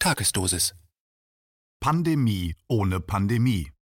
Tagesdosis. 0.00 0.76
Pandemie 1.80 2.54
ohne 2.68 3.00
Pandemie. 3.00 3.72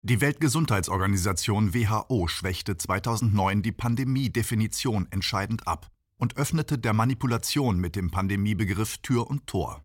Die 0.00 0.22
Weltgesundheitsorganisation 0.22 1.74
WHO 1.74 2.26
schwächte 2.26 2.78
2009 2.78 3.60
die 3.60 3.72
Pandemie-Definition 3.72 5.08
entscheidend 5.10 5.66
ab 5.66 5.90
und 6.16 6.38
öffnete 6.38 6.78
der 6.78 6.94
Manipulation 6.94 7.78
mit 7.78 7.96
dem 7.96 8.10
Pandemiebegriff 8.10 8.96
Tür 9.02 9.28
und 9.28 9.46
Tor. 9.46 9.84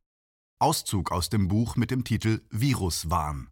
Auszug 0.59 1.11
aus 1.11 1.27
dem 1.27 1.49
Buch 1.49 1.75
mit 1.75 1.91
dem 1.91 2.05
Titel 2.05 2.47
Viruswahn. 2.49 3.49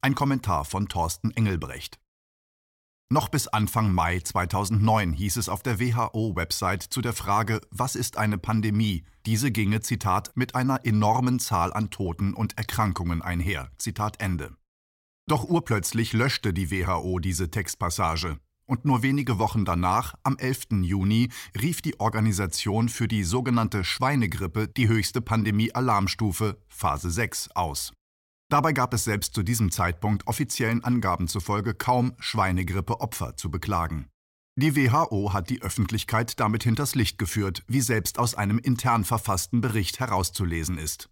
Ein 0.00 0.16
Kommentar 0.16 0.64
von 0.64 0.88
Thorsten 0.88 1.30
Engelbrecht. 1.30 2.00
Noch 3.10 3.28
bis 3.28 3.48
Anfang 3.48 3.92
Mai 3.92 4.20
2009 4.20 5.12
hieß 5.12 5.36
es 5.36 5.48
auf 5.48 5.62
der 5.62 5.78
WHO-Website 5.78 6.82
zu 6.82 7.02
der 7.02 7.12
Frage, 7.12 7.60
was 7.70 7.96
ist 7.96 8.16
eine 8.16 8.38
Pandemie? 8.38 9.04
Diese 9.26 9.50
ginge, 9.50 9.80
Zitat, 9.80 10.32
mit 10.34 10.54
einer 10.54 10.84
enormen 10.84 11.38
Zahl 11.38 11.72
an 11.72 11.90
Toten 11.90 12.32
und 12.32 12.56
Erkrankungen 12.56 13.20
einher. 13.20 13.70
Zitat 13.76 14.20
Ende. 14.20 14.56
Doch 15.26 15.44
urplötzlich 15.44 16.12
löschte 16.12 16.52
die 16.54 16.70
WHO 16.70 17.18
diese 17.18 17.50
Textpassage. 17.50 18.38
Und 18.66 18.86
nur 18.86 19.02
wenige 19.02 19.38
Wochen 19.38 19.66
danach, 19.66 20.14
am 20.22 20.38
11. 20.38 20.82
Juni, 20.82 21.28
rief 21.60 21.82
die 21.82 22.00
Organisation 22.00 22.88
für 22.88 23.08
die 23.08 23.24
sogenannte 23.24 23.84
Schweinegrippe 23.84 24.68
die 24.68 24.88
höchste 24.88 25.20
Pandemie-Alarmstufe, 25.20 26.58
Phase 26.68 27.10
6, 27.10 27.50
aus. 27.54 27.92
Dabei 28.48 28.72
gab 28.72 28.94
es 28.94 29.04
selbst 29.04 29.34
zu 29.34 29.42
diesem 29.42 29.70
Zeitpunkt 29.70 30.26
offiziellen 30.26 30.84
Angaben 30.84 31.28
zufolge 31.28 31.74
kaum 31.74 32.14
Schweinegrippe-Opfer 32.18 33.36
zu 33.36 33.50
beklagen. 33.50 34.08
Die 34.56 34.76
WHO 34.76 35.32
hat 35.32 35.50
die 35.50 35.62
Öffentlichkeit 35.62 36.38
damit 36.38 36.62
hinters 36.62 36.94
Licht 36.94 37.18
geführt, 37.18 37.64
wie 37.66 37.80
selbst 37.80 38.18
aus 38.20 38.36
einem 38.36 38.58
intern 38.58 39.04
verfassten 39.04 39.60
Bericht 39.60 39.98
herauszulesen 39.98 40.78
ist. 40.78 41.08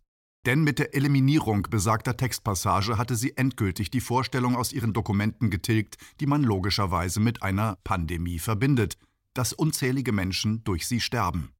Denn 0.46 0.62
mit 0.62 0.78
der 0.78 0.94
Eliminierung 0.94 1.62
besagter 1.70 2.16
Textpassage 2.16 2.98
hatte 2.98 3.16
sie 3.16 3.36
endgültig 3.36 3.90
die 3.90 4.00
Vorstellung 4.00 4.56
aus 4.56 4.72
ihren 4.72 4.92
Dokumenten 4.92 5.50
getilgt, 5.50 5.96
die 6.20 6.26
man 6.26 6.42
logischerweise 6.42 7.20
mit 7.20 7.42
einer 7.42 7.78
Pandemie 7.84 8.38
verbindet, 8.38 8.96
dass 9.34 9.52
unzählige 9.52 10.12
Menschen 10.12 10.62
durch 10.64 10.86
sie 10.86 11.00
sterben. 11.00 11.52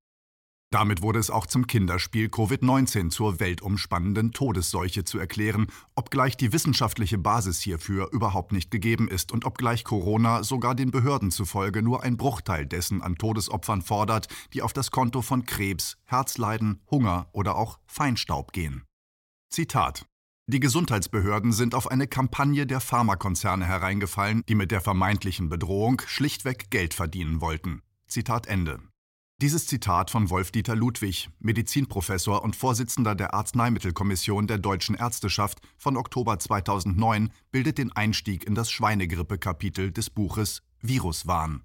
Damit 0.73 1.03
wurde 1.03 1.19
es 1.19 1.28
auch 1.28 1.47
zum 1.47 1.67
Kinderspiel 1.67 2.28
Covid-19 2.28 3.11
zur 3.11 3.41
weltumspannenden 3.41 4.33
Todesseuche 4.33 5.05
zu 5.05 5.19
erklären, 5.19 5.67
obgleich 5.95 6.39
die 6.39 6.55
wissenschaftliche 6.55 7.19
Basis 7.19 7.61
hierfür 7.61 8.11
überhaupt 8.11 8.53
nicht 8.53 8.70
gegeben 8.70 9.06
ist 9.06 9.33
und 9.33 9.45
obgleich 9.45 9.84
Corona 9.84 10.42
sogar 10.42 10.75
den 10.75 10.91
Behörden 10.91 11.31
zufolge 11.31 11.83
nur 11.83 12.03
ein 12.03 12.17
Bruchteil 12.17 12.64
dessen 12.64 13.03
an 13.03 13.17
Todesopfern 13.17 13.83
fordert, 13.83 14.29
die 14.55 14.62
auf 14.62 14.73
das 14.73 14.91
Konto 14.91 15.20
von 15.20 15.45
Krebs, 15.45 15.98
Herzleiden, 16.05 16.81
Hunger 16.91 17.29
oder 17.33 17.57
auch 17.57 17.79
Feinstaub 17.86 18.53
gehen. 18.53 18.83
Zitat 19.51 20.07
die 20.48 20.59
Gesundheitsbehörden 20.59 21.53
sind 21.53 21.75
auf 21.75 21.89
eine 21.89 22.09
Kampagne 22.09 22.67
der 22.67 22.81
Pharmakonzerne 22.81 23.64
hereingefallen, 23.64 24.42
die 24.48 24.57
mit 24.57 24.73
der 24.73 24.81
vermeintlichen 24.81 25.48
Bedrohung 25.48 26.03
schlichtweg 26.07 26.69
Geld 26.69 26.95
verdienen 26.95 27.41
wollten. 27.41 27.81
Zitat 28.09 28.48
Ende. 28.48 28.81
Dieses 29.43 29.67
Zitat 29.67 30.09
von 30.09 30.31
Wolf-Dieter 30.31 30.77
Ludwig, 30.77 31.29
Medizinprofessor 31.41 32.45
und 32.45 32.55
Vorsitzender 32.55 33.17
der 33.17 33.35
Arzneimittelkommission 33.35 34.47
der 34.47 34.59
Deutschen 34.59 34.95
Ärzteschaft 34.95 35.59
von 35.77 35.97
Oktober 35.97 36.39
2009, 36.39 37.33
bildet 37.51 37.79
den 37.79 37.91
Einstieg 37.91 38.47
in 38.47 38.55
das 38.55 38.70
Schweinegrippe-Kapitel 38.70 39.91
des 39.91 40.11
Buches 40.11 40.63
Viruswahn. 40.81 41.65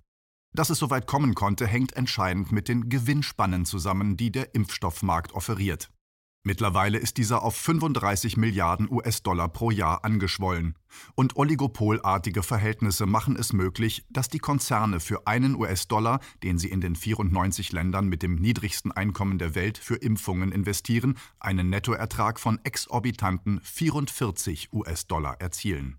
Dass 0.56 0.72
es 0.72 0.80
soweit 0.80 1.06
kommen 1.06 1.36
konnte, 1.36 1.68
hängt 1.68 1.94
entscheidend 1.94 2.52
mit 2.52 2.68
den 2.68 2.90
Gewinnspannen 2.90 3.64
zusammen, 3.64 4.18
die 4.18 4.32
der 4.32 4.56
Impfstoffmarkt 4.56 5.34
offeriert. 5.34 5.92
Mittlerweile 6.48 6.98
ist 6.98 7.18
dieser 7.18 7.44
auf 7.44 7.58
35 7.58 8.38
Milliarden 8.38 8.90
US-Dollar 8.90 9.50
pro 9.50 9.70
Jahr 9.70 10.06
angeschwollen. 10.06 10.76
Und 11.14 11.36
oligopolartige 11.36 12.42
Verhältnisse 12.42 13.06
machen 13.06 13.36
es 13.36 13.52
möglich, 13.52 14.06
dass 14.10 14.30
die 14.30 14.40
Konzerne 14.40 15.02
für 15.02 15.28
einen 15.28 15.58
US-Dollar, 15.58 16.22
den 16.44 16.58
sie 16.58 16.70
in 16.70 16.80
den 16.80 16.96
94 16.96 17.74
Ländern 17.74 18.08
mit 18.08 18.24
dem 18.24 18.36
niedrigsten 18.36 18.94
Einkommen 18.94 19.40
der 19.40 19.56
Welt 19.56 19.78
für 19.78 19.98
Impfungen 19.98 20.54
investieren, 20.54 21.18
einen 21.42 21.70
Nettoertrag 21.70 22.40
von 22.40 22.62
exorbitanten 22.64 23.60
44 23.62 24.72
US-Dollar 24.72 25.42
erzielen. 25.42 25.98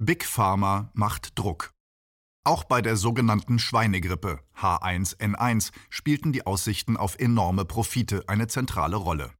Big 0.00 0.24
Pharma 0.24 0.90
macht 0.92 1.38
Druck. 1.38 1.72
Auch 2.42 2.64
bei 2.64 2.82
der 2.82 2.96
sogenannten 2.96 3.60
Schweinegrippe 3.60 4.40
H1N1 4.60 5.70
spielten 5.88 6.32
die 6.32 6.44
Aussichten 6.44 6.96
auf 6.96 7.16
enorme 7.20 7.64
Profite 7.64 8.24
eine 8.26 8.48
zentrale 8.48 8.96
Rolle. 8.96 9.37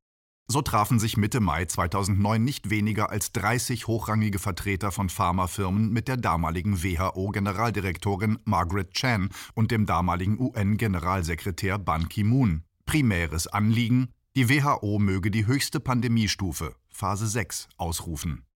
So 0.51 0.63
trafen 0.63 0.99
sich 0.99 1.19
Mitte 1.19 1.41
Mai 1.41 1.67
2009 1.67 2.43
nicht 2.43 2.71
weniger 2.71 3.11
als 3.11 3.33
30 3.33 3.87
hochrangige 3.87 4.39
Vertreter 4.39 4.91
von 4.91 5.11
Pharmafirmen 5.11 5.93
mit 5.93 6.09
der 6.09 6.17
damaligen 6.17 6.83
WHO-Generaldirektorin 6.83 8.39
Margaret 8.45 8.93
Chan 8.93 9.29
und 9.55 9.71
dem 9.71 9.85
damaligen 9.85 10.41
UN-Generalsekretär 10.41 11.79
Ban 11.79 12.09
Ki-moon. 12.09 12.63
Primäres 12.87 13.47
Anliegen, 13.47 14.09
die 14.37 14.49
WHO 14.49 14.99
möge 14.99 15.31
die 15.31 15.47
höchste 15.47 15.81
Pandemiestufe, 15.81 16.75
Phase 16.89 17.27
6, 17.27 17.69
ausrufen. 17.77 18.48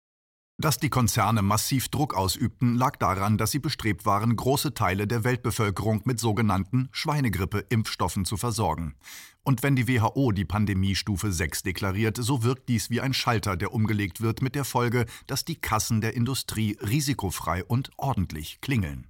Dass 0.62 0.78
die 0.78 0.91
Konzerne 0.91 1.43
massiv 1.43 1.89
Druck 1.89 2.15
ausübten, 2.15 2.77
lag 2.77 2.95
daran, 2.97 3.37
dass 3.37 3.50
sie 3.50 3.59
bestrebt 3.59 4.06
waren, 4.06 4.37
große 4.37 4.75
Teile 4.75 5.09
der 5.09 5.25
Weltbevölkerung 5.25 6.03
mit 6.05 6.21
sogenannten 6.21 6.89
Schweinegrippe-Impfstoffen 6.93 8.25
zu 8.25 8.37
versorgen. 8.37 8.95
Und 9.43 9.65
wenn 9.65 9.75
die 9.75 9.89
WHO 9.89 10.31
die 10.31 10.45
Pandemiestufe 10.45 11.33
6 11.33 11.65
deklariert, 11.65 12.17
so 12.17 12.45
wirkt 12.45 12.69
dies 12.69 12.91
wie 12.91 13.00
ein 13.00 13.12
Schalter, 13.12 13.56
der 13.56 13.75
umgelegt 13.75 14.21
wird, 14.21 14.41
mit 14.41 14.55
der 14.55 14.65
Folge, 14.65 15.06
dass 15.27 15.45
die 15.45 15.56
Kassen 15.56 16.00
der 16.00 16.15
Industrie 16.15 16.79
risikofrei 16.81 17.65
und 17.65 17.91
ordentlich 17.97 18.61
klingeln. 18.61 19.09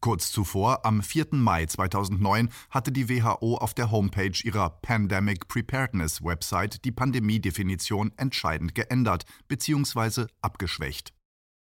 Kurz 0.00 0.32
zuvor, 0.32 0.86
am 0.86 1.02
4. 1.02 1.26
Mai 1.32 1.66
2009, 1.66 2.48
hatte 2.70 2.90
die 2.90 3.10
WHO 3.10 3.58
auf 3.58 3.74
der 3.74 3.90
Homepage 3.90 4.32
ihrer 4.42 4.70
Pandemic 4.70 5.46
Preparedness 5.46 6.24
Website 6.24 6.84
die 6.86 6.92
Pandemiedefinition 6.92 8.10
entscheidend 8.16 8.74
geändert 8.74 9.26
bzw. 9.48 10.26
abgeschwächt. 10.40 11.12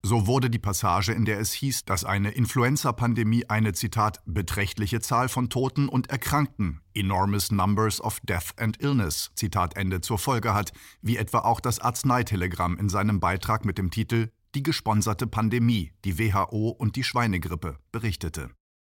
So 0.04 0.26
wurde 0.26 0.50
die 0.50 0.58
Passage, 0.58 1.12
in 1.12 1.26
der 1.26 1.38
es 1.38 1.52
hieß, 1.52 1.84
dass 1.84 2.04
eine 2.04 2.30
Influenza-Pandemie 2.30 3.44
eine 3.48 3.72
Zitat 3.72 4.20
beträchtliche 4.24 5.00
Zahl 5.00 5.28
von 5.28 5.48
Toten 5.48 5.88
und 5.88 6.10
Erkrankten, 6.10 6.80
enormous 6.94 7.52
numbers 7.52 8.00
of 8.00 8.18
death 8.20 8.54
and 8.56 8.82
illness, 8.82 9.30
Zitat 9.36 9.76
Ende 9.76 10.00
zur 10.00 10.18
Folge 10.18 10.54
hat, 10.54 10.72
wie 11.02 11.18
etwa 11.18 11.40
auch 11.40 11.60
das 11.60 11.78
Arzneitelegramm 11.78 12.78
in 12.78 12.88
seinem 12.88 13.20
Beitrag 13.20 13.64
mit 13.64 13.78
dem 13.78 13.92
Titel 13.92 14.30
Die 14.54 14.62
gesponserte 14.62 15.26
Pandemie, 15.26 15.92
die 16.04 16.18
WHO 16.18 16.68
und 16.68 16.96
die 16.96 17.04
Schweinegrippe 17.04 17.78
berichtete. 17.90 18.50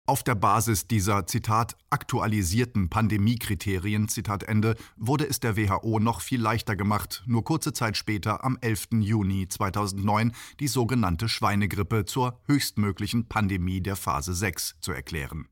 Auf 0.08 0.24
der 0.24 0.34
Basis 0.34 0.88
dieser 0.88 1.28
Zitat 1.28 1.78
aktualisierten 1.92 2.90
Pandemiekriterien 2.90 4.10
Zitat 4.10 4.42
Ende 4.44 4.76
wurde 4.98 5.30
es 5.30 5.40
der 5.40 5.56
WHO 5.56 6.00
noch 6.00 6.22
viel 6.22 6.42
leichter 6.42 6.76
gemacht, 6.76 7.24
nur 7.28 7.44
kurze 7.44 7.72
Zeit 7.72 7.98
später 7.98 8.44
am 8.44 8.58
11. 8.62 8.88
Juni 9.02 9.48
2009 9.48 10.34
die 10.60 10.68
sogenannte 10.68 11.30
Schweinegrippe 11.30 12.06
zur 12.06 12.42
höchstmöglichen 12.48 13.28
Pandemie 13.28 13.80
der 13.80 13.96
Phase 13.96 14.34
6 14.34 14.78
zu 14.82 14.92
erklären. 14.92 15.48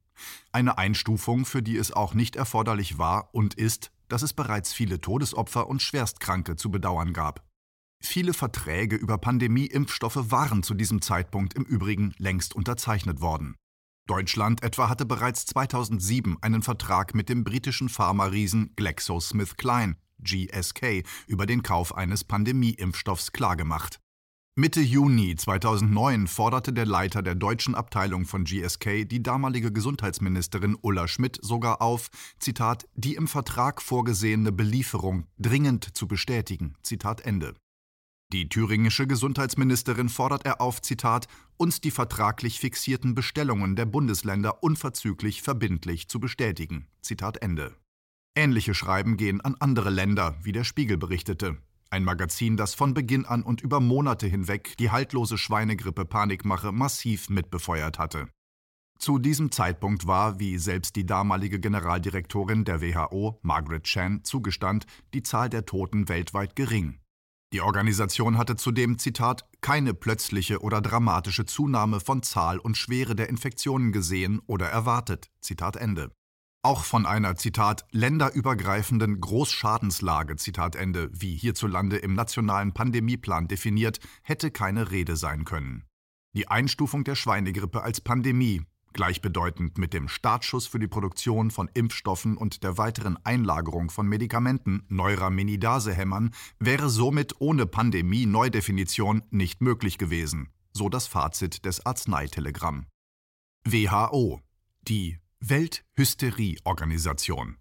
Eine 0.52 0.80
Einstufung, 0.80 1.46
für 1.46 1.62
die 1.62 1.78
es 1.78 1.92
auch 1.92 2.16
nicht 2.16 2.36
erforderlich 2.36 2.98
war 2.98 3.30
und 3.34 3.54
ist, 3.54 3.92
dass 4.10 4.24
es 4.24 4.34
bereits 4.34 4.74
viele 4.74 5.00
Todesopfer 5.00 5.70
und 5.70 5.82
Schwerstkranke 5.84 6.56
zu 6.56 6.72
bedauern 6.72 7.14
gab. 7.14 7.51
Viele 8.02 8.34
Verträge 8.34 8.96
über 8.96 9.18
Pandemieimpfstoffe 9.18 10.32
waren 10.32 10.64
zu 10.64 10.74
diesem 10.74 11.02
Zeitpunkt 11.02 11.54
im 11.54 11.64
Übrigen 11.64 12.14
längst 12.18 12.56
unterzeichnet 12.56 13.22
worden. 13.22 13.56
Deutschland 14.08 14.64
etwa 14.64 14.90
hatte 14.90 15.06
bereits 15.06 15.46
2007 15.46 16.38
einen 16.42 16.64
Vertrag 16.64 17.14
mit 17.14 17.30
dem 17.30 17.44
britischen 17.44 17.88
Pharma-Riesen 17.88 18.74
GlaxoSmithKline 18.76 19.96
GSK 20.20 21.04
über 21.28 21.46
den 21.46 21.64
Kauf 21.64 21.96
eines 21.96 22.24
Pandemieimpfstoffs 22.24 23.32
klargemacht. 23.32 24.00
Mitte 24.56 24.82
Juni 24.82 25.38
2009 25.38 26.28
forderte 26.28 26.74
der 26.74 26.86
Leiter 26.86 27.22
der 27.22 27.36
deutschen 27.36 27.74
Abteilung 27.74 28.26
von 28.26 28.44
GSK 28.44 29.08
die 29.08 29.24
damalige 29.24 29.72
Gesundheitsministerin 29.72 30.76
Ulla 30.82 31.08
Schmidt 31.08 31.40
sogar 31.42 31.82
auf, 31.82 32.10
Zitat, 32.38 32.86
die 32.94 33.16
im 33.16 33.30
Vertrag 33.30 33.82
vorgesehene 33.82 34.52
Belieferung 34.52 35.26
dringend 35.38 35.96
zu 35.96 36.06
bestätigen. 36.06 36.74
Zitat 36.84 37.22
Ende. 37.22 37.54
Die 38.32 38.48
thüringische 38.48 39.08
Gesundheitsministerin 39.08 40.08
fordert 40.08 40.46
er 40.46 40.62
auf, 40.62 40.82
Zitat, 40.82 41.28
uns 41.58 41.82
die 41.82 41.92
vertraglich 41.92 42.62
fixierten 42.62 43.14
Bestellungen 43.14 43.76
der 43.76 43.86
Bundesländer 43.86 44.64
unverzüglich 44.64 45.42
verbindlich 45.42 46.08
zu 46.08 46.22
bestätigen. 46.22 46.88
Zitat 47.02 47.42
Ende. 47.42 47.76
Ähnliche 48.34 48.74
Schreiben 48.74 49.18
gehen 49.18 49.42
an 49.42 49.58
andere 49.60 49.90
Länder, 49.90 50.38
wie 50.44 50.54
der 50.54 50.64
Spiegel 50.64 50.98
berichtete. 50.98 51.58
Ein 51.90 52.06
Magazin, 52.06 52.56
das 52.56 52.74
von 52.74 52.94
Beginn 52.94 53.26
an 53.26 53.44
und 53.44 53.60
über 53.60 53.82
Monate 53.82 54.28
hinweg 54.28 54.78
die 54.78 54.92
haltlose 54.92 55.38
Schweinegrippe 55.38 56.06
Panikmache 56.06 56.72
massiv 56.72 57.30
mitbefeuert 57.30 58.00
hatte. 58.00 58.30
Zu 58.98 59.20
diesem 59.20 59.52
Zeitpunkt 59.52 60.08
war, 60.08 60.40
wie 60.40 60.58
selbst 60.58 60.96
die 60.96 61.06
damalige 61.06 61.60
Generaldirektorin 61.60 62.64
der 62.64 62.82
WHO, 62.82 63.40
Margaret 63.42 63.84
Chan, 63.84 64.24
zugestand, 64.24 64.86
die 65.14 65.24
Zahl 65.24 65.50
der 65.50 65.66
Toten 65.66 66.08
weltweit 66.08 66.56
gering. 66.56 67.01
Die 67.54 67.60
Organisation 67.60 68.38
hatte 68.38 68.56
zudem, 68.56 68.98
Zitat, 68.98 69.46
keine 69.60 69.94
plötzliche 69.94 70.62
oder 70.62 70.80
dramatische 70.80 71.46
Zunahme 71.46 72.00
von 72.00 72.24
Zahl 72.24 72.60
und 72.60 72.78
Schwere 72.78 73.14
der 73.14 73.28
Infektionen 73.28 73.92
gesehen 73.92 74.40
oder 74.48 74.68
erwartet. 74.70 75.30
Zitat 75.42 75.76
Ende. 75.76 76.14
Auch 76.64 76.86
von 76.86 77.06
einer, 77.06 77.36
Zitat, 77.36 77.86
länderübergreifenden 77.92 79.20
Großschadenslage, 79.20 80.38
Zitat 80.38 80.76
Ende, 80.76 81.10
wie 81.12 81.36
hierzulande 81.36 81.98
im 81.98 82.14
nationalen 82.14 82.72
Pandemieplan 82.72 83.50
definiert, 83.50 84.00
hätte 84.22 84.50
keine 84.50 84.92
Rede 84.92 85.18
sein 85.18 85.44
können. 85.44 85.84
Die 86.34 86.48
Einstufung 86.48 87.04
der 87.04 87.16
Schweinegrippe 87.16 87.82
als 87.82 88.00
Pandemie, 88.00 88.62
gleichbedeutend 88.94 89.78
mit 89.78 89.94
dem 89.94 90.08
Startschuss 90.08 90.68
für 90.68 90.80
die 90.80 90.88
Produktion 90.88 91.52
von 91.52 91.70
Impfstoffen 91.74 92.38
und 92.38 92.64
der 92.64 92.78
weiteren 92.78 93.18
Einlagerung 93.26 93.90
von 93.90 94.08
Medikamenten, 94.08 94.86
Neuraminidase-Hämmern, 94.90 96.32
wäre 96.60 96.90
somit 96.90 97.36
ohne 97.40 97.66
Pandemie-Neudefinition 97.66 99.24
nicht 99.30 99.62
möglich 99.62 99.98
gewesen, 99.98 100.50
so 100.74 100.90
das 100.90 101.08
Fazit 101.08 101.66
des 101.66 101.86
Arzneitelegramm. 101.86 102.88
WHO 103.66 104.42
die 104.88 105.20
Welthysterieorganisation. 105.40 107.58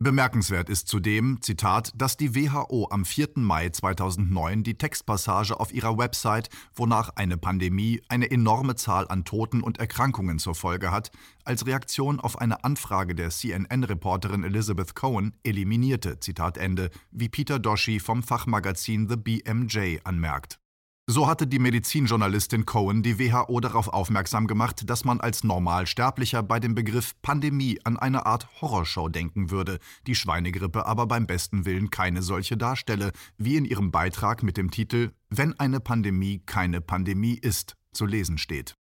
Bemerkenswert 0.00 0.70
ist 0.70 0.86
zudem, 0.86 1.42
Zitat, 1.42 1.90
dass 1.96 2.16
die 2.16 2.36
WHO 2.36 2.86
am 2.88 3.04
4. 3.04 3.30
Mai 3.34 3.70
2009 3.70 4.62
die 4.62 4.78
Textpassage 4.78 5.58
auf 5.58 5.74
ihrer 5.74 5.98
Website, 5.98 6.50
wonach 6.72 7.10
eine 7.16 7.36
Pandemie 7.36 8.00
eine 8.08 8.30
enorme 8.30 8.76
Zahl 8.76 9.08
an 9.08 9.24
Toten 9.24 9.60
und 9.60 9.80
Erkrankungen 9.80 10.38
zur 10.38 10.54
Folge 10.54 10.92
hat, 10.92 11.10
als 11.42 11.66
Reaktion 11.66 12.20
auf 12.20 12.38
eine 12.38 12.62
Anfrage 12.62 13.16
der 13.16 13.30
CNN-Reporterin 13.30 14.44
Elizabeth 14.44 14.94
Cohen 14.94 15.34
eliminierte, 15.42 16.20
Zitat 16.20 16.58
Ende, 16.58 16.90
wie 17.10 17.28
Peter 17.28 17.58
Doshi 17.58 17.98
vom 17.98 18.22
Fachmagazin 18.22 19.08
The 19.08 19.16
BMJ 19.16 19.98
anmerkt. 20.04 20.60
So 21.10 21.26
hatte 21.26 21.46
die 21.46 21.58
Medizinjournalistin 21.58 22.66
Cohen 22.66 23.02
die 23.02 23.18
WHO 23.18 23.60
darauf 23.60 23.88
aufmerksam 23.88 24.46
gemacht, 24.46 24.90
dass 24.90 25.06
man 25.06 25.22
als 25.22 25.42
Normalsterblicher 25.42 26.42
bei 26.42 26.60
dem 26.60 26.74
Begriff 26.74 27.14
Pandemie 27.22 27.78
an 27.84 27.96
eine 27.96 28.26
Art 28.26 28.60
Horrorshow 28.60 29.08
denken 29.08 29.50
würde, 29.50 29.78
die 30.06 30.14
Schweinegrippe 30.14 30.84
aber 30.84 31.06
beim 31.06 31.26
besten 31.26 31.64
Willen 31.64 31.88
keine 31.88 32.20
solche 32.20 32.58
darstelle, 32.58 33.12
wie 33.38 33.56
in 33.56 33.64
ihrem 33.64 33.90
Beitrag 33.90 34.42
mit 34.42 34.58
dem 34.58 34.70
Titel 34.70 35.12
Wenn 35.30 35.58
eine 35.58 35.80
Pandemie 35.80 36.42
keine 36.44 36.82
Pandemie 36.82 37.38
ist 37.40 37.74
zu 37.94 38.04
lesen 38.04 38.36
steht. 38.36 38.77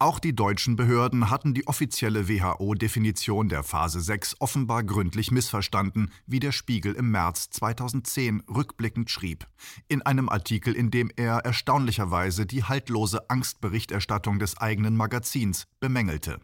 Auch 0.00 0.20
die 0.20 0.32
deutschen 0.32 0.76
Behörden 0.76 1.28
hatten 1.28 1.54
die 1.54 1.66
offizielle 1.66 2.28
WHO-Definition 2.28 3.48
der 3.48 3.64
Phase 3.64 4.00
6 4.00 4.36
offenbar 4.38 4.84
gründlich 4.84 5.32
missverstanden, 5.32 6.12
wie 6.24 6.38
der 6.38 6.52
Spiegel 6.52 6.94
im 6.94 7.10
März 7.10 7.50
2010 7.50 8.44
rückblickend 8.48 9.10
schrieb, 9.10 9.48
in 9.88 10.02
einem 10.02 10.28
Artikel, 10.28 10.74
in 10.74 10.92
dem 10.92 11.10
er 11.16 11.38
erstaunlicherweise 11.38 12.46
die 12.46 12.62
haltlose 12.62 13.28
Angstberichterstattung 13.28 14.38
des 14.38 14.56
eigenen 14.56 14.96
Magazins 14.96 15.64
bemängelte. 15.80 16.38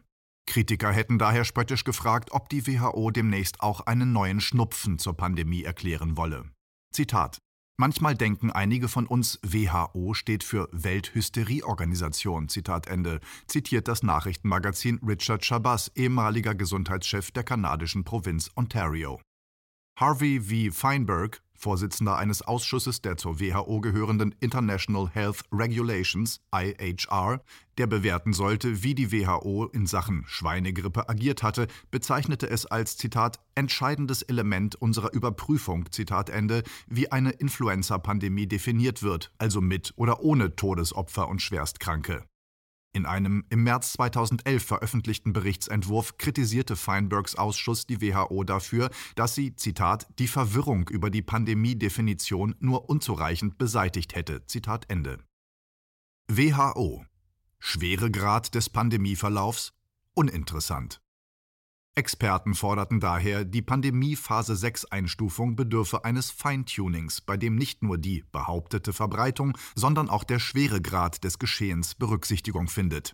Kritiker 0.47 0.93
hätten 0.93 1.21
daher 1.21 1.45
spöttisch 1.45 1.85
gefragt, 1.85 2.33
ob 2.33 2.49
die 2.49 2.67
WHO 2.67 3.13
demnächst 3.13 3.61
auch 3.61 3.83
einen 3.83 4.13
neuen 4.13 4.41
Schnupfen 4.41 4.99
zur 4.99 5.17
Pandemie 5.17 5.63
erklären 5.63 6.17
wolle. 6.17 6.51
Zitat 6.93 7.39
Manchmal 7.77 8.15
denken 8.15 8.53
einige 8.53 8.87
von 8.87 9.05
uns, 9.07 9.41
WHO 9.43 10.15
steht 10.15 10.45
für 10.45 10.69
Welthysterieorganisation, 10.71 12.49
Zitat 12.49 12.87
Ende, 12.87 13.19
zitiert 13.49 13.89
das 13.89 14.05
Nachrichtenmagazin 14.05 15.01
Richard 15.05 15.45
Chabas, 15.45 15.91
ehemaliger 15.97 16.55
Gesundheitschef 16.55 17.33
der 17.33 17.43
kanadischen 17.43 18.05
Provinz 18.05 18.53
Ontario. 18.55 19.21
Harvey 19.99 20.41
V. 20.41 20.73
Feinberg, 20.73 21.43
Vorsitzender 21.55 22.17
eines 22.17 22.43
Ausschusses 22.43 23.01
der 23.01 23.17
zur 23.17 23.41
WHO 23.41 23.81
gehörenden 23.81 24.35
International 24.41 25.09
Health 25.09 25.45
Regulations 25.53 26.41
IHR, 26.55 27.41
der 27.79 27.87
bewerten 27.87 28.33
sollte, 28.33 28.83
wie 28.83 28.95
die 28.95 29.13
WHO 29.13 29.67
in 29.67 29.87
Sachen 29.87 30.25
Schweinegrippe 30.27 31.09
agiert 31.09 31.43
hatte, 31.43 31.67
bezeichnete 31.91 32.49
es 32.49 32.67
als 32.67 32.97
Zitat 32.97 33.41
entscheidendes 33.55 34.23
Element 34.23 34.75
unserer 34.77 35.13
Überprüfung, 35.13 35.91
Zitat 35.91 36.29
Ende, 36.29 36.63
wie 36.87 37.11
eine 37.11 37.31
Influenza-Pandemie 37.31 38.47
definiert 38.47 39.03
wird, 39.03 39.33
also 39.39 39.61
mit 39.61 39.93
oder 39.97 40.21
ohne 40.21 40.57
Todesopfer 40.57 41.29
und 41.29 41.41
Schwerstkranke. 41.41 42.25
In 42.95 43.07
einem 43.07 43.45
im 43.51 43.65
März 43.65 43.95
2011 43.95 44.65
veröffentlichten 44.65 45.33
Berichtsentwurf 45.33 46.17
kritisierte 46.17 46.77
Feinbergs 46.77 47.35
Ausschuss 47.35 47.87
die 47.87 48.01
WHO 48.01 48.45
dafür, 48.45 48.89
dass 49.17 49.35
sie, 49.35 49.57
Zitat, 49.57 50.07
die 50.21 50.29
Verwirrung 50.29 50.89
über 50.89 51.11
die 51.11 51.23
Pandemiedefinition 51.23 52.55
nur 52.61 52.89
unzureichend 52.89 53.59
beseitigt 53.59 54.15
hätte. 54.15 54.47
Zitat 54.47 54.85
Ende. 54.89 55.19
WHO 56.29 57.05
Schweregrad 57.59 58.55
des 58.55 58.71
Pandemieverlaufs 58.71 59.73
uninteressant. 60.15 61.04
Experten 61.97 62.55
forderten 62.55 62.99
daher, 62.99 63.45
die 63.45 63.63
Pandemie-Phase-6-Einstufung 63.63 65.55
bedürfe 65.55 66.05
eines 66.05 66.33
Feintunings, 66.33 67.21
bei 67.21 67.37
dem 67.37 67.55
nicht 67.55 67.85
nur 67.85 67.99
die 67.99 68.25
behauptete 68.33 68.93
Verbreitung, 68.93 69.57
sondern 69.77 70.11
auch 70.11 70.25
der 70.25 70.41
Schweregrad 70.41 71.23
des 71.23 71.39
Geschehens 71.39 71.95
Berücksichtigung 71.95 72.67
findet. 72.67 73.13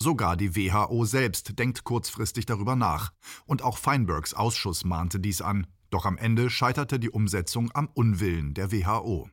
Sogar 0.00 0.36
die 0.36 0.54
WHO 0.54 1.04
selbst 1.06 1.58
denkt 1.58 1.82
kurzfristig 1.82 2.46
darüber 2.46 2.76
nach. 2.76 3.12
Und 3.46 3.62
auch 3.62 3.78
Feinbergs 3.78 4.32
Ausschuss 4.32 4.84
mahnte 4.84 5.18
dies 5.18 5.42
an. 5.42 5.66
Doch 5.90 6.06
am 6.06 6.16
Ende 6.16 6.50
scheiterte 6.50 7.00
die 7.00 7.10
Umsetzung 7.10 7.72
am 7.74 7.88
Unwillen 7.94 8.54
der 8.54 8.70
WHO. 8.70 9.28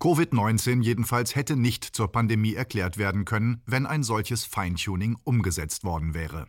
Covid-19 0.00 0.82
jedenfalls 0.82 1.36
hätte 1.36 1.54
nicht 1.54 1.84
zur 1.84 2.10
Pandemie 2.10 2.54
erklärt 2.54 2.98
werden 2.98 3.24
können, 3.24 3.62
wenn 3.64 3.86
ein 3.86 4.02
solches 4.02 4.44
Feintuning 4.44 5.16
umgesetzt 5.22 5.84
worden 5.84 6.14
wäre. 6.14 6.46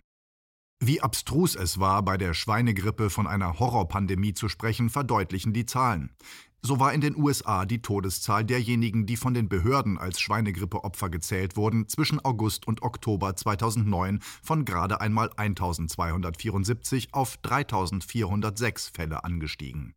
Wie 0.81 1.01
abstrus 1.01 1.55
es 1.55 1.79
war, 1.79 2.03
bei 2.03 2.15
der 2.15 2.33
Schweinegrippe 2.33 3.09
von 3.09 3.27
einer 3.27 3.59
Horrorpandemie 3.59 4.33
zu 4.33 4.47
sprechen, 4.47 4.89
verdeutlichen 4.89 5.51
die 5.51 5.65
Zahlen. 5.65 6.11
So 6.61 6.79
war 6.79 6.93
in 6.93 7.01
den 7.01 7.17
USA 7.17 7.65
die 7.65 7.81
Todeszahl 7.81 8.45
derjenigen, 8.45 9.05
die 9.05 9.17
von 9.17 9.33
den 9.33 9.49
Behörden 9.49 9.97
als 9.97 10.21
Schweinegrippeopfer 10.21 11.09
gezählt 11.09 11.57
wurden, 11.57 11.89
zwischen 11.89 12.23
August 12.23 12.65
und 12.65 12.81
Oktober 12.81 13.35
2009 13.35 14.19
von 14.41 14.63
gerade 14.63 15.01
einmal 15.01 15.29
1274 15.35 17.13
auf 17.13 17.37
3406 17.37 18.89
Fälle 18.89 19.25
angestiegen. 19.25 19.95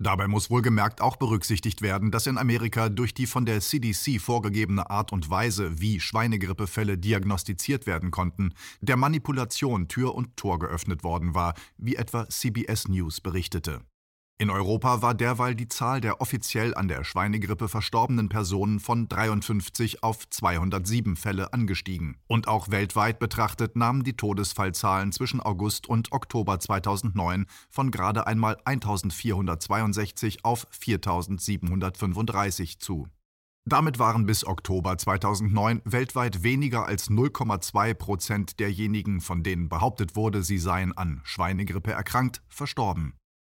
Dabei 0.00 0.28
muss 0.28 0.48
wohlgemerkt 0.48 1.00
auch 1.00 1.16
berücksichtigt 1.16 1.82
werden, 1.82 2.12
dass 2.12 2.28
in 2.28 2.38
Amerika 2.38 2.88
durch 2.88 3.14
die 3.14 3.26
von 3.26 3.44
der 3.44 3.60
CDC 3.60 4.20
vorgegebene 4.20 4.90
Art 4.90 5.12
und 5.12 5.28
Weise, 5.28 5.80
wie 5.80 5.98
Schweinegrippefälle 5.98 6.96
diagnostiziert 6.96 7.84
werden 7.84 8.12
konnten, 8.12 8.54
der 8.80 8.96
Manipulation 8.96 9.88
Tür 9.88 10.14
und 10.14 10.36
Tor 10.36 10.60
geöffnet 10.60 11.02
worden 11.02 11.34
war, 11.34 11.54
wie 11.78 11.96
etwa 11.96 12.28
CBS 12.28 12.86
News 12.86 13.20
berichtete. 13.20 13.80
In 14.40 14.50
Europa 14.50 15.02
war 15.02 15.14
derweil 15.14 15.56
die 15.56 15.66
Zahl 15.66 16.00
der 16.00 16.20
offiziell 16.20 16.72
an 16.72 16.86
der 16.86 17.02
Schweinegrippe 17.02 17.66
verstorbenen 17.66 18.28
Personen 18.28 18.78
von 18.78 19.08
53 19.08 20.04
auf 20.04 20.30
207 20.30 21.16
Fälle 21.16 21.52
angestiegen. 21.52 22.18
Und 22.28 22.46
auch 22.46 22.70
weltweit 22.70 23.18
betrachtet 23.18 23.74
nahmen 23.74 24.04
die 24.04 24.16
Todesfallzahlen 24.16 25.10
zwischen 25.10 25.40
August 25.40 25.88
und 25.88 26.12
Oktober 26.12 26.60
2009 26.60 27.46
von 27.68 27.90
gerade 27.90 28.28
einmal 28.28 28.56
1462 28.64 30.44
auf 30.44 30.68
4735 30.70 32.78
zu. 32.78 33.08
Damit 33.64 33.98
waren 33.98 34.24
bis 34.24 34.46
Oktober 34.46 34.98
2009 34.98 35.82
weltweit 35.84 36.44
weniger 36.44 36.86
als 36.86 37.10
0,2 37.10 37.92
Prozent 37.94 38.60
derjenigen, 38.60 39.20
von 39.20 39.42
denen 39.42 39.68
behauptet 39.68 40.14
wurde, 40.14 40.44
sie 40.44 40.58
seien 40.58 40.96
an 40.96 41.22
Schweinegrippe 41.24 41.90
erkrankt, 41.90 42.40
verstorben. 42.48 43.14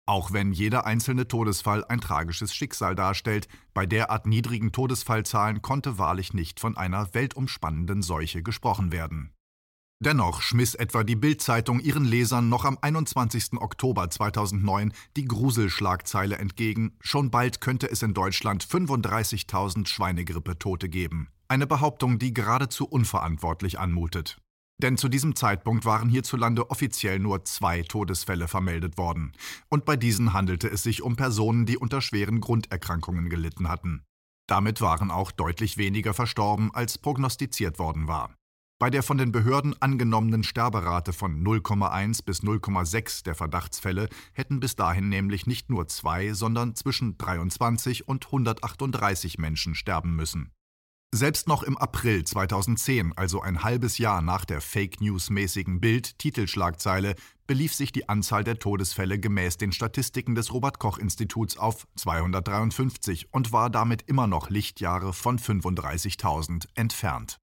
Auch 0.09 0.33
wenn 0.33 0.53
jeder 0.53 0.87
einzelne 0.87 1.29
Todesfall 1.29 1.85
ein 1.85 2.01
tragisches 2.01 2.55
Schicksal 2.55 2.95
darstellt, 2.95 3.47
bei 3.75 3.85
derart 3.85 4.27
niedrigen 4.27 4.73
Todesfallzahlen 4.73 5.61
konnte 5.61 5.99
wahrlich 5.99 6.33
nicht 6.33 6.61
von 6.61 6.79
einer 6.79 7.13
weltumspannenden 7.13 8.01
Seuche 8.01 8.43
gesprochen 8.43 8.91
werden. 8.91 9.35
Dennoch 10.03 10.41
schmiss 10.41 10.75
etwa 10.75 11.05
die 11.05 11.15
Bild-Zeitung 11.15 11.79
ihren 11.81 12.07
Lesern 12.07 12.49
noch 12.49 12.65
am 12.65 12.79
21. 12.81 13.61
Oktober 13.61 14.09
2009 14.09 14.95
die 15.19 15.27
Gruselschlagzeile 15.27 16.39
entgegen: 16.39 16.97
Schon 17.01 17.31
bald 17.31 17.61
könnte 17.61 17.91
es 17.91 18.03
in 18.03 18.15
Deutschland 18.15 18.65
35.000 18.65 19.87
Schweinegrippe-Tote 19.87 20.89
geben. 20.89 21.29
Eine 21.49 21.67
Behauptung, 21.67 22.19
die 22.19 22.33
geradezu 22.33 22.87
unverantwortlich 22.87 23.79
anmutet. 23.79 24.39
Denn 24.81 24.97
zu 24.97 25.09
diesem 25.09 25.35
Zeitpunkt 25.35 25.85
waren 25.85 26.09
hierzulande 26.09 26.71
offiziell 26.71 27.19
nur 27.19 27.45
zwei 27.45 27.83
Todesfälle 27.83 28.47
vermeldet 28.47 28.97
worden. 28.97 29.33
Und 29.69 29.85
bei 29.85 29.97
diesen 29.97 30.33
handelte 30.33 30.69
es 30.69 30.85
sich 30.85 31.03
um 31.03 31.17
Personen, 31.17 31.67
die 31.67 31.79
unter 31.79 32.01
schweren 32.01 32.41
Grunderkrankungen 32.41 33.29
gelitten 33.29 33.69
hatten. 33.69 34.05
Damit 34.47 34.81
waren 34.81 35.11
auch 35.11 35.33
deutlich 35.33 35.77
weniger 35.77 36.15
verstorben, 36.15 36.73
als 36.73 36.97
prognostiziert 36.97 37.79
worden 37.79 38.07
war. 38.07 38.35
Bei 38.81 38.91
der 38.91 39.03
von 39.03 39.19
den 39.19 39.33
Behörden 39.33 39.75
angenommenen 39.83 40.45
Sterberate 40.45 41.13
von 41.13 41.45
0,1 41.45 42.25
bis 42.25 42.45
0,6 42.45 43.25
der 43.25 43.35
Verdachtsfälle 43.35 44.09
hätten 44.33 44.61
bis 44.61 44.77
dahin 44.77 45.09
nämlich 45.09 45.49
nicht 45.49 45.69
nur 45.69 45.89
zwei, 45.89 46.33
sondern 46.33 46.77
zwischen 46.77 47.19
23 47.19 48.07
und 48.07 48.27
138 48.27 49.39
Menschen 49.39 49.75
sterben 49.75 50.15
müssen. 50.15 50.53
Selbst 51.15 51.49
noch 51.49 51.63
im 51.63 51.79
April 51.79 52.23
2010, 52.25 53.15
also 53.17 53.41
ein 53.41 53.65
halbes 53.65 53.97
Jahr 53.97 54.21
nach 54.21 54.45
der 54.45 54.61
Fake 54.61 55.01
News-mäßigen 55.01 55.81
Bild-Titelschlagzeile, 55.81 57.15
belief 57.47 57.73
sich 57.75 57.93
die 57.93 58.11
Anzahl 58.11 58.45
der 58.45 58.59
Todesfälle 58.59 59.19
gemäß 59.19 59.57
den 59.57 59.73
Statistiken 59.73 60.35
des 60.35 60.53
Robert 60.53 60.79
Koch 60.79 60.99
Instituts 60.99 61.57
auf 61.57 61.89
253 61.97 63.33
und 63.33 63.53
war 63.53 63.71
damit 63.71 64.03
immer 64.03 64.27
noch 64.27 64.51
Lichtjahre 64.51 65.15
von 65.15 65.39
35.000 65.39 66.67
entfernt. 66.75 67.39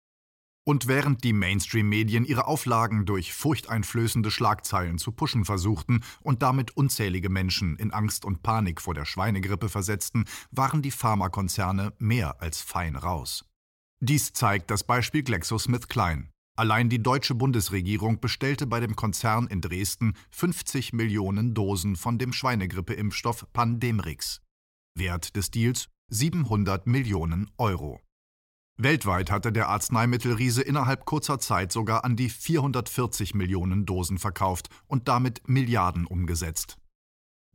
Und 0.64 0.88
während 0.88 1.24
die 1.24 1.34
Mainstream-Medien 1.34 2.24
ihre 2.24 2.46
Auflagen 2.46 3.08
durch 3.08 3.34
furchteinflößende 3.34 4.30
Schlagzeilen 4.30 5.00
zu 5.00 5.12
pushen 5.12 5.44
versuchten 5.44 6.04
und 6.22 6.44
damit 6.44 6.78
unzählige 6.78 7.30
Menschen 7.30 7.78
in 7.78 7.92
Angst 7.92 8.26
und 8.26 8.44
Panik 8.44 8.80
vor 8.80 8.94
der 8.94 9.06
Schweinegrippe 9.06 9.70
versetzten, 9.70 10.26
waren 10.52 10.84
die 10.84 10.92
Pharmakonzerne 10.92 11.94
mehr 11.98 12.42
als 12.44 12.62
fein 12.62 12.96
raus. 12.96 13.44
Dies 14.02 14.34
zeigt 14.34 14.72
das 14.72 14.84
Beispiel 14.84 15.24
GlaxoSmithKline. 15.24 16.30
Allein 16.58 16.90
die 16.90 17.02
deutsche 17.02 17.36
Bundesregierung 17.36 18.20
bestellte 18.20 18.68
bei 18.68 18.80
dem 18.80 18.96
Konzern 18.96 19.48
in 19.48 19.62
Dresden 19.62 20.14
50 20.32 20.94
Millionen 20.94 21.54
Dosen 21.54 21.96
von 21.96 22.18
dem 22.18 22.34
Schweinegrippeimpfstoff 22.34 23.48
Pandemrix. 23.54 24.42
Wert 24.98 25.36
des 25.36 25.52
Deals 25.52 25.88
700 26.10 26.88
Millionen 26.88 27.50
Euro. 27.58 28.00
Weltweit 28.78 29.32
hatte 29.32 29.54
der 29.54 29.70
Arzneimittelriese 29.70 30.62
innerhalb 30.62 31.06
kurzer 31.06 31.40
Zeit 31.40 31.72
sogar 31.72 32.04
an 32.04 32.18
die 32.18 32.30
440 32.30 33.34
Millionen 33.34 33.86
Dosen 33.86 34.18
verkauft 34.18 34.70
und 34.88 35.08
damit 35.08 35.48
Milliarden 35.48 36.06
umgesetzt. 36.06 36.78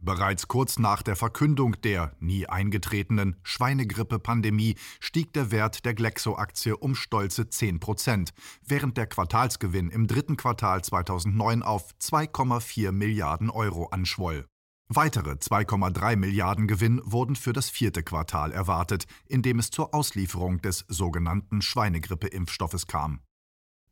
Bereits 0.02 0.48
kurz 0.48 0.78
nach 0.78 1.02
der 1.02 1.14
Verkündung 1.14 1.76
der 1.82 2.16
nie 2.20 2.46
eingetretenen 2.46 3.36
Schweinegrippe-Pandemie 3.42 4.76
stieg 4.98 5.34
der 5.34 5.50
Wert 5.50 5.84
der 5.84 5.92
Glaxo-Aktie 5.92 6.74
um 6.74 6.94
stolze 6.94 7.50
10 7.50 7.80
Prozent, 7.80 8.32
während 8.66 8.96
der 8.96 9.06
Quartalsgewinn 9.06 9.90
im 9.90 10.06
dritten 10.06 10.38
Quartal 10.38 10.82
2009 10.82 11.62
auf 11.62 11.92
2,4 12.00 12.92
Milliarden 12.92 13.50
Euro 13.50 13.88
anschwoll. 13.88 14.46
Weitere 14.88 15.32
2,3 15.32 16.16
Milliarden 16.16 16.66
Gewinn 16.66 17.00
wurden 17.04 17.36
für 17.36 17.52
das 17.52 17.68
vierte 17.68 18.02
Quartal 18.02 18.52
erwartet, 18.52 19.04
in 19.28 19.42
dem 19.42 19.58
es 19.58 19.70
zur 19.70 19.94
Auslieferung 19.94 20.62
des 20.62 20.84
sogenannten 20.88 21.60
Schweinegrippe-Impfstoffes 21.60 22.86
kam. 22.86 23.20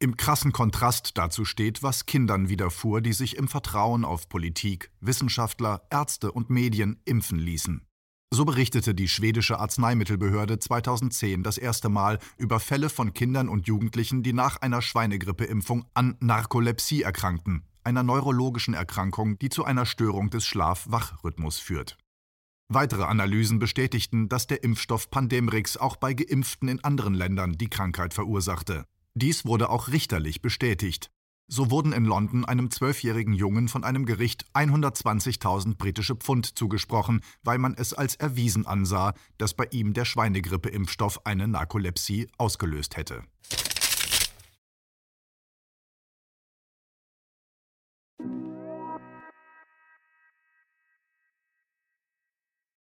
Im 0.00 0.16
krassen 0.16 0.52
Kontrast 0.52 1.18
dazu 1.18 1.44
steht, 1.44 1.82
was 1.82 2.06
Kindern 2.06 2.48
widerfuhr, 2.48 3.00
die 3.00 3.12
sich 3.12 3.36
im 3.36 3.48
Vertrauen 3.48 4.04
auf 4.04 4.28
Politik, 4.28 4.92
Wissenschaftler, 5.00 5.82
Ärzte 5.90 6.30
und 6.30 6.50
Medien 6.50 7.00
impfen 7.04 7.40
ließen. 7.40 7.84
So 8.32 8.44
berichtete 8.44 8.94
die 8.94 9.08
schwedische 9.08 9.58
Arzneimittelbehörde 9.58 10.60
2010 10.60 11.42
das 11.42 11.58
erste 11.58 11.88
Mal 11.88 12.20
über 12.36 12.60
Fälle 12.60 12.90
von 12.90 13.12
Kindern 13.12 13.48
und 13.48 13.66
Jugendlichen, 13.66 14.22
die 14.22 14.32
nach 14.32 14.58
einer 14.58 14.82
Schweinegrippeimpfung 14.82 15.86
an 15.94 16.16
Narkolepsie 16.20 17.02
erkrankten, 17.02 17.64
einer 17.82 18.04
neurologischen 18.04 18.74
Erkrankung, 18.74 19.36
die 19.40 19.48
zu 19.48 19.64
einer 19.64 19.84
Störung 19.84 20.30
des 20.30 20.46
Schlaf-Wach-Rhythmus 20.46 21.58
führt. 21.58 21.96
Weitere 22.68 23.02
Analysen 23.02 23.58
bestätigten, 23.58 24.28
dass 24.28 24.46
der 24.46 24.62
Impfstoff 24.62 25.10
Pandemrix 25.10 25.76
auch 25.76 25.96
bei 25.96 26.14
Geimpften 26.14 26.68
in 26.68 26.84
anderen 26.84 27.14
Ländern 27.14 27.54
die 27.54 27.70
Krankheit 27.70 28.14
verursachte. 28.14 28.84
Dies 29.20 29.44
wurde 29.44 29.68
auch 29.68 29.88
richterlich 29.88 30.42
bestätigt. 30.42 31.10
So 31.48 31.72
wurden 31.72 31.92
in 31.92 32.04
London 32.04 32.44
einem 32.44 32.70
zwölfjährigen 32.70 33.32
Jungen 33.32 33.66
von 33.66 33.82
einem 33.82 34.06
Gericht 34.06 34.44
120.000 34.54 35.76
britische 35.76 36.14
Pfund 36.14 36.56
zugesprochen, 36.56 37.22
weil 37.42 37.58
man 37.58 37.74
es 37.74 37.92
als 37.94 38.14
erwiesen 38.14 38.64
ansah, 38.66 39.14
dass 39.36 39.54
bei 39.54 39.66
ihm 39.72 39.92
der 39.92 40.04
Schweinegrippeimpfstoff 40.04 41.26
eine 41.26 41.48
Narkolepsie 41.48 42.28
ausgelöst 42.36 42.96
hätte. 42.96 43.24